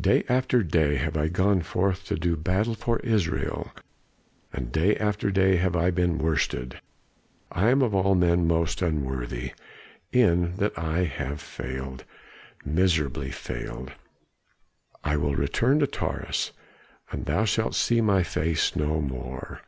[0.00, 3.72] Day after day have I gone forth to do battle for Israel,
[4.52, 6.80] and day after day have I been worsted.
[7.50, 9.54] I am of all men most unworthy,
[10.12, 12.04] in that I have failed
[12.64, 13.90] miserably failed.
[15.02, 16.52] I will return to Tarsus,
[17.10, 19.62] and thou shalt see my face no more."